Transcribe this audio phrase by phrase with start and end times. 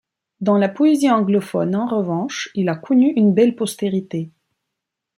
[0.39, 4.31] Dans la poésie anglophone, en revanche, il a connu une belle postérité.